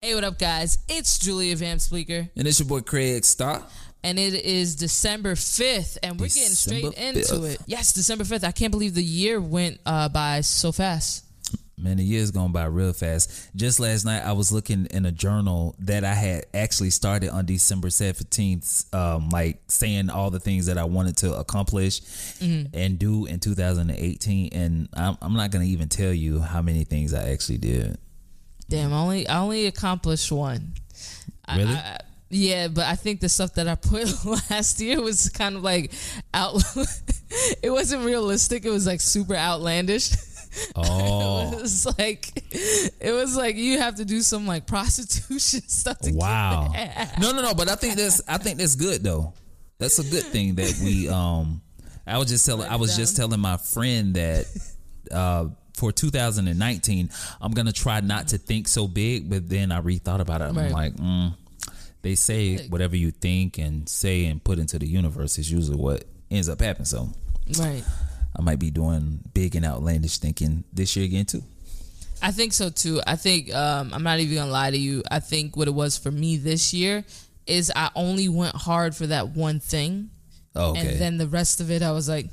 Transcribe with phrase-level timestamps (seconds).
[0.00, 0.78] Hey, what up, guys?
[0.88, 3.68] It's Julia Van Spleeker, And it's your boy Craig Stock.
[4.04, 7.60] and it is December 5th, and we're getting December straight into it.
[7.66, 8.44] Yes, December 5th.
[8.44, 11.24] I can't believe the year went uh, by so fast.
[11.76, 13.50] Man, the year's gone by real fast.
[13.56, 17.44] Just last night, I was looking in a journal that I had actually started on
[17.46, 22.02] December 17th, um, like saying all the things that I wanted to accomplish
[22.40, 24.50] and do in 2018.
[24.52, 27.98] And I'm, I'm not going to even tell you how many things I actually did.
[28.68, 30.74] Damn, I only I only accomplished one.
[31.54, 31.74] Really?
[31.74, 31.98] I, I-
[32.30, 34.06] yeah, but I think the stuff that I put
[34.50, 35.92] last year was kind of like
[36.34, 36.62] out.
[37.62, 38.66] it wasn't realistic.
[38.66, 40.10] It was like super outlandish.
[40.74, 45.98] Oh, It was like it was like you have to do some like prostitution stuff.
[45.98, 46.70] To wow.
[46.72, 47.18] Get.
[47.20, 47.54] No, no, no.
[47.54, 49.34] But I think that's I think that's good though.
[49.78, 51.06] That's a good thing that we.
[51.08, 51.60] Um,
[52.06, 54.46] I was just telling I was just telling my friend that
[55.12, 57.10] uh, for 2019
[57.40, 60.44] I'm gonna try not to think so big, but then I rethought about it.
[60.44, 60.72] I'm Right.
[60.72, 61.34] like, mm,
[62.02, 66.04] they say whatever you think and say and put into the universe is usually what
[66.30, 66.86] ends up happening.
[66.86, 67.10] So
[67.58, 67.82] Right.
[68.36, 71.42] I might be doing big and outlandish thinking this year again too.
[72.20, 73.00] I think so too.
[73.06, 75.02] I think um, I'm not even gonna lie to you.
[75.10, 77.04] I think what it was for me this year
[77.46, 80.10] is I only went hard for that one thing,
[80.54, 80.80] Oh, okay.
[80.80, 82.28] and then the rest of it I was like,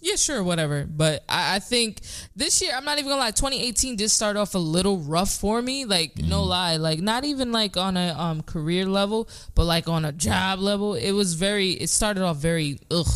[0.00, 0.86] yeah, sure, whatever.
[0.88, 2.00] But I, I think
[2.36, 3.30] this year I'm not even gonna lie.
[3.30, 5.84] 2018 did start off a little rough for me.
[5.84, 6.48] Like no Mm-hmm.
[6.48, 10.60] lie, like not even like on a um, career level, but like on a job
[10.60, 10.94] level.
[10.94, 11.72] It was very.
[11.72, 13.06] It started off very ugh.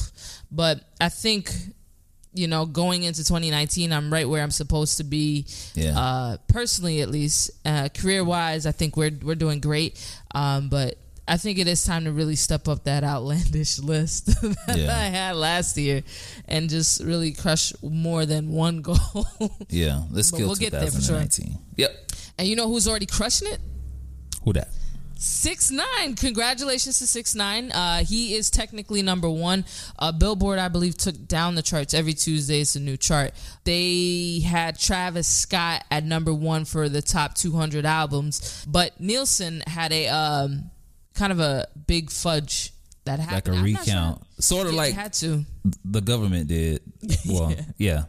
[0.50, 1.50] But I think
[2.34, 5.44] you know, going into 2019, I'm right where I'm supposed to be.
[5.74, 5.98] Yeah.
[5.98, 10.02] Uh, personally, at least, uh, career wise, I think we're we're doing great.
[10.34, 10.96] Um, but
[11.28, 14.26] I think it is time to really step up that outlandish list
[14.66, 14.90] that Yeah.
[14.96, 16.02] I had last year,
[16.48, 18.98] and just really crush more than one goal.
[19.68, 21.20] yeah, let's kill we'll get there for sure.
[21.22, 21.58] 2019.
[21.76, 21.90] Yep.
[22.38, 23.60] and you know who's already crushing it?
[24.44, 24.68] Who that?
[25.16, 26.16] Six nine.
[26.16, 27.70] Congratulations to six nine.
[27.70, 29.64] Uh, he is technically number one.
[29.96, 32.60] Uh, Billboard, I believe, took down the charts every Tuesday.
[32.62, 33.32] It's a new chart.
[33.62, 39.92] They had Travis Scott at number one for the top 200 albums, but Nielsen had
[39.92, 40.71] a um,
[41.14, 42.72] kind of a big fudge
[43.04, 43.56] that Like happened.
[43.56, 45.44] a I'm not recount, sort of Yeah, like had to.
[45.84, 46.82] the government did.
[47.28, 48.04] Well, yeah.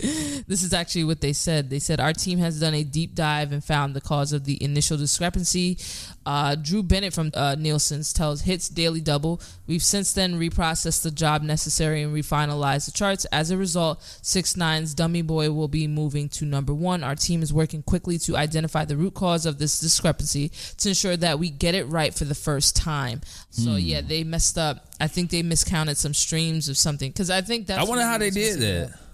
[0.48, 1.70] This is actually what they said.
[1.70, 4.62] They said our team has done a deep dive and found the cause of the
[4.62, 5.78] initial discrepancy.
[6.24, 9.40] Uh, Drew Bennett from uh, Nielsen's tells Hits Daily Double.
[9.66, 13.24] We've since then reprocessed the job necessary and refinalized the charts.
[13.26, 17.02] As a result, Six Nine's Dummy Boy will be moving to number one.
[17.02, 21.16] Our team is working quickly to identify the root cause of this discrepancy to ensure
[21.16, 23.20] that we get it right for the first time.
[23.50, 24.86] So yeah, they messed up.
[25.00, 27.80] I think they miscounted some streams of something because I think that's.
[27.80, 29.05] I wonder how they did that.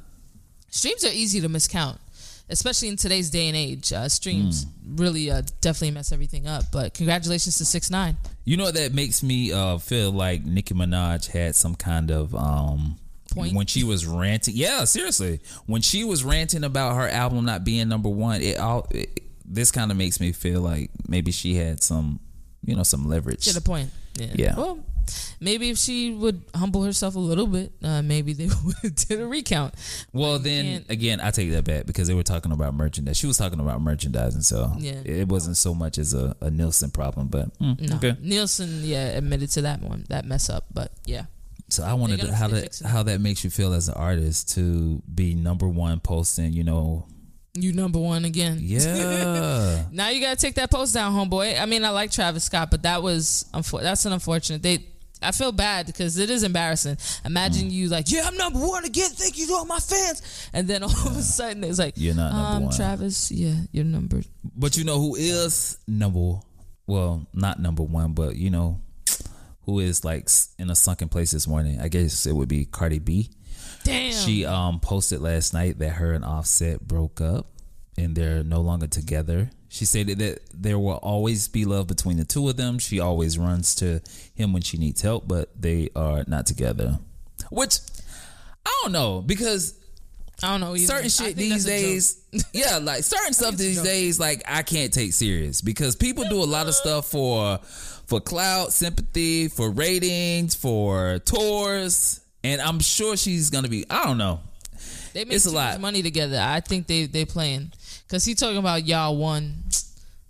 [0.72, 1.99] Streams are easy to miscount,
[2.49, 3.93] especially in today's day and age.
[3.93, 4.65] Uh, streams
[4.97, 6.65] really uh, definitely mess everything up.
[6.72, 8.16] But congratulations to six nine.
[8.47, 12.97] You know that makes me uh, feel like Nicki Minaj had some kind of um
[13.34, 13.55] Point?
[13.55, 14.55] when she was ranting.
[14.56, 18.87] Yeah, seriously, when she was ranting about her album not being number one, it all
[18.91, 22.19] it, this kind of makes me feel like maybe she had some
[22.65, 23.44] you know some leverage.
[23.44, 23.91] Get the point.
[24.16, 24.27] Yeah.
[24.34, 24.56] Yeah.
[24.56, 24.78] Well,
[25.41, 28.49] maybe if she would humble herself a little bit, uh, maybe they
[28.83, 29.75] would did a recount.
[30.13, 33.17] Well, then again, I take that back because they were talking about merchandise.
[33.17, 35.01] She was talking about merchandising, so Yeah.
[35.05, 37.29] it wasn't so much as a, a Nielsen problem.
[37.29, 37.97] But mm, No.
[37.97, 38.17] okay.
[38.21, 40.67] Nielsen, yeah, admitted to that one, that mess up.
[40.73, 41.25] But yeah.
[41.69, 45.03] So I wanted to, how that how that makes you feel as an artist to
[45.13, 46.53] be number one posting.
[46.53, 47.07] You know,
[47.55, 48.59] You number one again.
[48.61, 49.84] yeah.
[49.91, 51.59] Now you gotta take that post down, homeboy.
[51.61, 53.47] I mean, I like Travis Scott, but that was
[53.81, 54.63] that's an unfortunate.
[54.63, 54.84] They,
[55.22, 56.97] I feel bad because it is embarrassing.
[57.25, 57.72] Imagine Mm.
[57.72, 59.10] you like, yeah, I'm number one again.
[59.10, 62.15] Thank you to all my fans, and then all of a sudden it's like, You're
[62.15, 62.75] not number um, one.
[62.75, 64.22] Travis, yeah, you're number.
[64.56, 66.41] But you know who is number?
[66.87, 68.81] Well, not number one, but you know
[69.65, 70.28] who is like
[70.59, 71.81] in a sunken place this morning?
[71.81, 73.31] I guess it would be Cardi B.
[73.84, 74.12] Damn.
[74.12, 77.47] She um posted last night that her and Offset broke up
[77.97, 79.50] and they're no longer together.
[79.72, 82.78] She stated that there will always be love between the two of them.
[82.78, 84.03] She always runs to
[84.34, 86.98] him when she needs help, but they are not together.
[87.51, 87.78] Which
[88.66, 89.74] I don't know because
[90.42, 90.77] I don't know.
[90.77, 90.86] Either.
[90.86, 91.89] certain shit these that's a joke.
[91.89, 96.42] days, yeah, like certain stuff these days, like I can't take serious because people do
[96.42, 97.57] a lot of stuff for
[98.04, 103.86] for clout, sympathy, for ratings, for tours, and I'm sure she's gonna be.
[103.89, 104.41] I don't know.
[105.12, 105.80] They make It's a lot.
[105.80, 106.38] money together.
[106.41, 107.72] I think they they playing
[108.06, 109.64] because he talking about y'all won,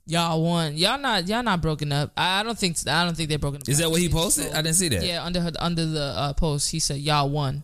[0.06, 0.76] y'all won.
[0.76, 2.10] Y'all not y'all not broken up.
[2.16, 3.68] I, I don't think I don't think they're broken up.
[3.68, 4.46] Is that what he posted?
[4.50, 5.04] so- I didn't see that.
[5.04, 7.62] Yeah, under her, under the uh, post, he said y'all won,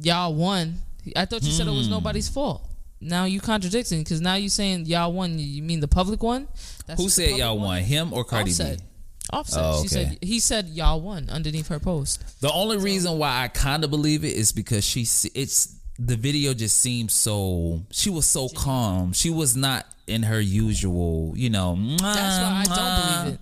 [0.00, 0.76] y'all won.
[1.16, 1.92] I thought you said it was Hmm.
[1.92, 2.62] nobody's fault.
[3.00, 5.38] now you contradicting because now you saying y'all won.
[5.38, 6.48] You mean the public one?
[6.86, 7.82] That's Who said y'all won?
[7.82, 8.78] Him or Cardi Offset.
[8.78, 8.84] B?
[9.30, 9.62] Offset.
[9.62, 9.82] Oh, okay.
[9.82, 12.40] She said he said y'all won underneath her post.
[12.40, 12.84] The only so.
[12.84, 15.02] reason why I kind of believe it is because she
[15.34, 19.12] it's the video just seemed so she was so calm.
[19.12, 21.76] She was not in her usual, you know.
[21.98, 23.40] That's why I don't believe it.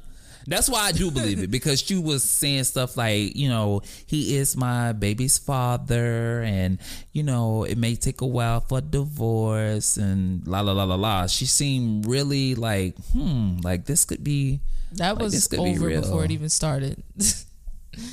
[0.48, 4.36] That's why I do believe it because she was saying stuff like, you know, he
[4.36, 6.78] is my baby's father, and
[7.12, 11.26] you know, it may take a while for divorce, and la la la la la.
[11.26, 14.60] She seemed really like, hmm, like this could be.
[14.92, 17.02] That like, was over be before it even started.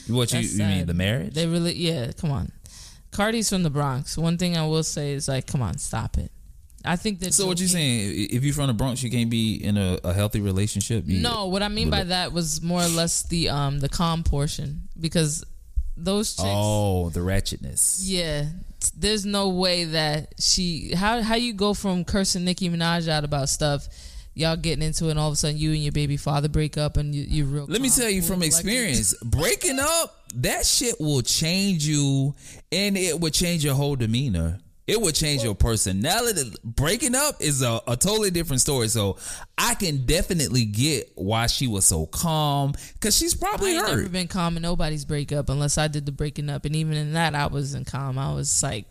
[0.08, 1.36] what you, you mean the marriage?
[1.36, 2.12] They really, yeah.
[2.14, 2.52] Come on,
[3.14, 4.18] Cardi's from the Bronx.
[4.18, 6.32] One thing I will say is like, come on, stop it.
[6.86, 7.34] I think that.
[7.34, 8.28] So what you saying?
[8.32, 11.06] If you're from the Bronx, you can't be in a, a healthy relationship.
[11.08, 14.24] You, no, what I mean by that was more or less the um the calm
[14.24, 15.46] portion because
[15.96, 16.50] those chicks.
[16.50, 18.00] Oh, the ratchetness.
[18.02, 18.48] Yeah,
[18.98, 20.94] there's no way that she.
[20.94, 23.88] How how you go from cursing Nicki Minaj out about stuff.
[24.36, 26.78] Y'all getting into it, and all of a sudden you and your baby father break
[26.78, 27.66] up, and you, you're real.
[27.68, 32.34] Let me tell you from experience, breaking up, that shit will change you,
[32.72, 36.54] and it will change your whole demeanor it would change your personality.
[36.64, 38.90] Breaking up is a, a totally different story.
[38.90, 39.18] So
[39.58, 43.98] I can definitely get why she was so calm because she's probably I hurt.
[43.98, 47.14] never been calm in nobody's breakup unless I did the breaking up, and even in
[47.14, 48.18] that I wasn't calm.
[48.18, 48.86] I was like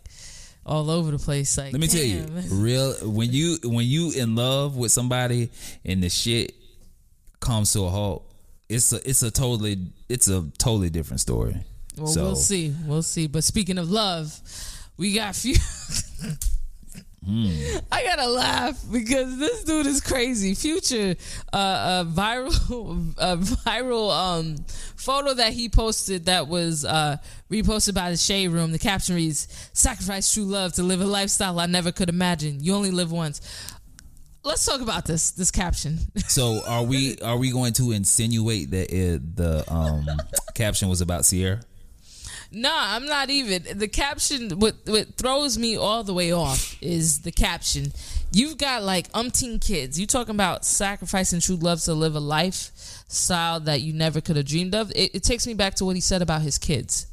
[0.65, 1.57] all over the place.
[1.57, 5.49] Like let me tell you, real when you when you in love with somebody
[5.85, 6.53] and the shit
[7.39, 8.29] comes to a halt,
[8.69, 9.77] it's a it's a totally
[10.09, 11.57] it's a totally different story.
[11.97, 13.27] Well, so, we'll see, we'll see.
[13.27, 14.39] But speaking of love
[14.97, 15.55] we got few.
[17.27, 17.83] mm.
[17.91, 20.53] I gotta laugh because this dude is crazy.
[20.55, 21.15] Future,
[21.51, 24.55] uh, a viral, a viral um,
[24.95, 27.17] photo that he posted that was uh,
[27.49, 28.71] reposted by the Shade Room.
[28.71, 32.63] The caption reads: "Sacrifice true love to live a lifestyle I never could imagine.
[32.63, 33.41] You only live once."
[34.45, 35.99] Let's talk about this this caption.
[36.27, 40.07] So, are we are we going to insinuate that it, the um,
[40.53, 41.61] caption was about Ciara?
[42.55, 43.65] Nah, I'm not even.
[43.79, 47.91] The caption, what what throws me all the way off is the caption.
[48.31, 49.99] You've got like umpteen kids.
[49.99, 54.45] You talking about sacrificing true love to live a lifestyle that you never could have
[54.45, 54.91] dreamed of.
[54.91, 57.07] It, it takes me back to what he said about his kids.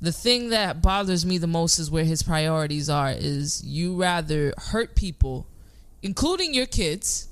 [0.00, 3.10] The thing that bothers me the most is where his priorities are.
[3.10, 5.46] Is you rather hurt people,
[6.02, 7.28] including your kids,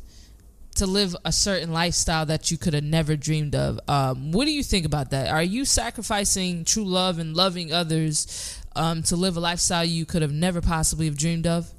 [0.78, 3.78] to live a certain lifestyle that you could have never dreamed of.
[3.88, 5.28] Um, what do you think about that?
[5.28, 10.22] Are you sacrificing true love and loving others um, to live a lifestyle you could
[10.22, 11.70] have never possibly have dreamed of?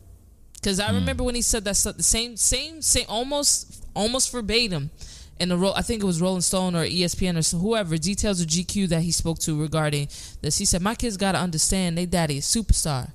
[0.53, 0.95] Because I mm.
[0.95, 4.91] remember when he said that the same, same, same, almost, almost verbatim
[5.39, 5.73] in the role.
[5.75, 9.11] I think it was Rolling Stone or ESPN or whoever details of GQ that he
[9.11, 10.09] spoke to regarding
[10.41, 10.57] this.
[10.57, 13.11] He said, "My kids got to understand they daddy is superstar."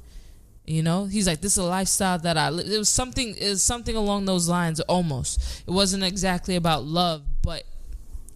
[0.66, 2.48] You know, he's like, this is a lifestyle that I.
[2.48, 3.34] It was something.
[3.36, 4.80] Is something along those lines.
[4.80, 5.64] Almost.
[5.66, 7.64] It wasn't exactly about love, but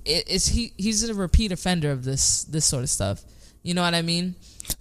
[0.05, 0.75] it, it's he.
[0.77, 3.25] He's a repeat offender of this this sort of stuff.
[3.63, 4.35] You know what I mean?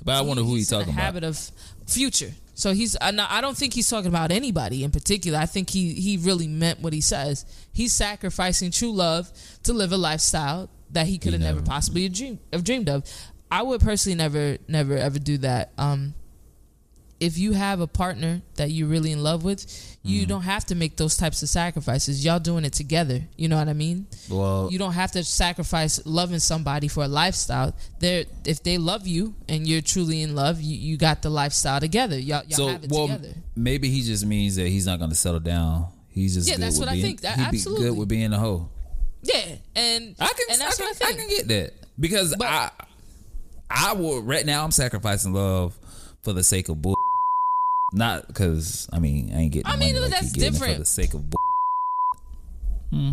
[0.04, 1.02] But I wonder who he's, talking about.
[1.02, 1.52] Habit of
[1.88, 2.32] future.
[2.54, 2.98] So he's.
[3.00, 5.40] I don't think he's talking about anybody in particular.
[5.40, 7.46] I think he he really meant what he says.
[7.72, 9.32] He's sacrificing true love
[9.64, 13.04] to live a lifestyle that he could have never, never possibly dreamed, have dreamed of.
[13.50, 15.72] I would personally never never ever do that.
[15.78, 16.14] Um,
[17.19, 19.66] if you have a partner that you're really in love with,
[20.04, 20.30] you mm-hmm.
[20.30, 22.24] don't have to make those types of sacrifices.
[22.24, 23.22] Y'all doing it together.
[23.36, 24.08] You know what I mean?
[24.30, 27.75] Well, you don't have to sacrifice loving somebody for a lifestyle.
[28.00, 31.80] There, if they love you and you're truly in love, you, you got the lifestyle
[31.80, 32.18] together.
[32.18, 33.34] Y'all, y'all so, have it well, together.
[33.56, 35.88] Maybe he just means that he's not going to settle down.
[36.10, 36.58] He's just yeah.
[36.58, 37.22] That's what being, I think.
[37.22, 38.70] That, he'd be good with being a hoe.
[39.22, 40.46] Yeah, and I can.
[40.51, 41.10] And that's I can, what I think.
[41.10, 42.72] I can get that because but, I,
[43.70, 44.63] I will right now.
[44.63, 45.77] I'm sacrificing love
[46.24, 46.97] for the sake of bull.
[47.94, 49.72] Not because I mean I ain't getting.
[49.72, 51.24] I mean, money like that's different for the sake of.
[52.91, 53.12] Hmm.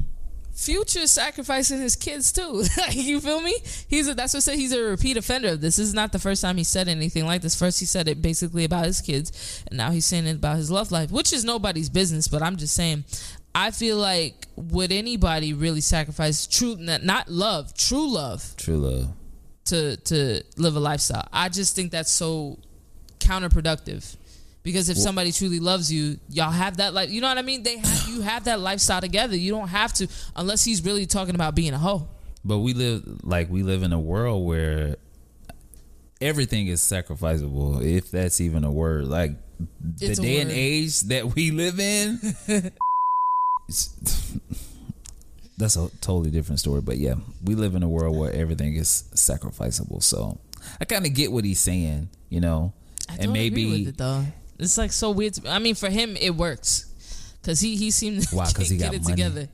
[0.52, 2.62] Future sacrificing his kids too.
[2.90, 3.56] you feel me?
[3.88, 4.54] He's a, that's what I said.
[4.54, 5.76] He's a repeat offender of this.
[5.76, 7.58] This is not the first time he said anything like this.
[7.58, 10.70] First, he said it basically about his kids, and now he's saying it about his
[10.70, 12.28] love life, which is nobody's business.
[12.28, 13.02] But I'm just saying,
[13.52, 19.08] I feel like would anybody really sacrifice true, not love, true love, true love,
[19.66, 21.28] to to live a lifestyle?
[21.32, 22.58] I just think that's so
[23.18, 24.16] counterproductive
[24.64, 27.62] because if somebody truly loves you, y'all have that like you know what I mean.
[27.62, 29.36] They have you have that lifestyle together.
[29.36, 32.08] You don't have to unless he's really talking about being a hoe.
[32.44, 34.96] But we live like we live in a world where
[36.20, 39.04] everything is sacrificable, if that's even a word.
[39.04, 39.32] Like
[40.00, 42.18] it's the day and age that we live in.
[45.58, 46.80] that's a totally different story.
[46.80, 50.02] But yeah, we live in a world where everything is sacrificable.
[50.02, 50.38] So
[50.80, 52.72] I kind of get what he's saying, you know,
[53.18, 53.92] and maybe
[54.58, 55.34] It's like so weird.
[55.34, 56.86] To, I mean, for him, it works
[57.42, 58.36] because he he seemed to?
[58.36, 59.12] 'Cause can't he get it money?
[59.14, 59.48] together.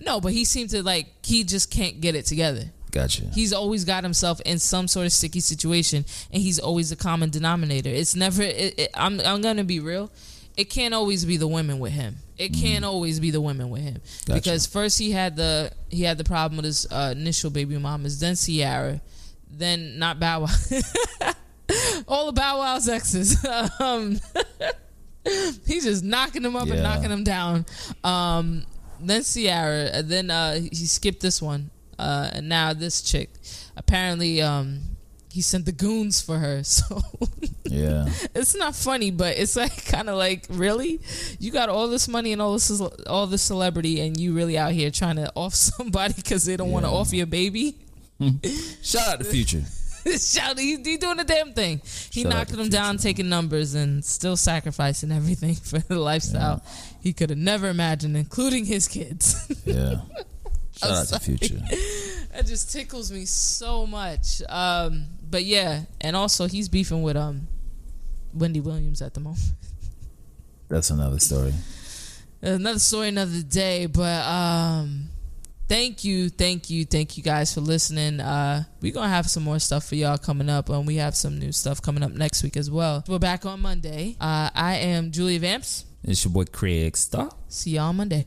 [0.00, 2.64] No, but he seemed to like he just can't get it together.
[2.90, 3.24] Gotcha.
[3.34, 7.30] He's always got himself in some sort of sticky situation, and he's always the common
[7.30, 7.90] denominator.
[7.90, 8.42] It's never.
[8.42, 10.10] It, it, I'm I'm gonna be real.
[10.56, 12.16] It can't always be the women with him.
[12.36, 14.26] It can't always be the women with him Mm.
[14.26, 14.40] Gotcha.
[14.40, 18.18] because first he had the he had the problem with his uh, initial baby mamas,
[18.20, 19.00] then Ciara,
[19.50, 20.48] then not Bow Wow.
[22.08, 23.44] All the Bow Wow's exes.
[23.80, 24.18] um,
[25.66, 27.66] he's just knocking them up and knocking them down.
[28.02, 28.64] Um,
[29.00, 33.30] then Ciara, and then uh, he skipped this one, uh, and now this chick.
[33.76, 34.80] Apparently, um,
[35.30, 36.62] he sent the goons for her.
[36.64, 37.00] So
[37.64, 38.08] yeah.
[38.34, 41.00] it's not funny, but it's like kind of like really,
[41.38, 44.72] you got all this money and all this all this celebrity, and you really out
[44.72, 46.96] here trying to off somebody because they don't want to Yeah.
[46.96, 47.76] off your baby.
[48.82, 49.62] Shout out to Future.
[50.18, 51.80] Shout, he, he doing the damn thing.
[52.10, 56.62] He Shout out knocking them down, taking numbers, and still sacrificing everything for the lifestyle
[57.00, 59.50] he could have never imagined, including his kids.
[59.64, 60.00] Yeah.
[60.76, 61.20] Shout out to sorry.
[61.38, 61.58] Future.
[62.32, 64.42] that just tickles me so much.
[64.48, 67.48] Um, but yeah, and also he's beefing with um
[68.32, 69.40] Wendy Williams at the moment.
[70.68, 71.54] That's another story.
[72.42, 75.08] another story another day but um
[75.68, 78.20] thank you thank you thank you guys for listening.
[78.20, 81.38] Uh we're gonna have some more stuff for y'all coming up and we have some
[81.38, 83.04] new stuff coming up next week as well.
[83.08, 84.16] We're back on monday.
[84.20, 85.84] Uh i am julia vamps.
[86.02, 87.30] It's your boy Craig Star.
[87.48, 88.26] see y'all monday